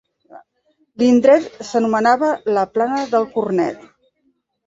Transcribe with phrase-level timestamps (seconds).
[1.01, 3.85] L'indret s'anomenava la plana del cornet.